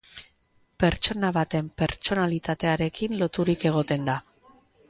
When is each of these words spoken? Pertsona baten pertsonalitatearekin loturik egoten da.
Pertsona 0.83 1.29
baten 1.35 1.69
pertsonalitatearekin 1.83 3.17
loturik 3.23 3.69
egoten 3.73 4.13
da. 4.13 4.21